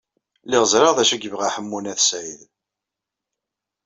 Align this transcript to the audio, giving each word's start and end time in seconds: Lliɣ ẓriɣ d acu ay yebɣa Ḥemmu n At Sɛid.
Lliɣ 0.45 0.63
ẓriɣ 0.71 0.91
d 0.97 0.99
acu 1.03 1.13
ay 1.15 1.19
yebɣa 1.23 1.53
Ḥemmu 1.55 1.79
n 1.79 1.91
At 1.93 2.01
Sɛid. 2.09 2.41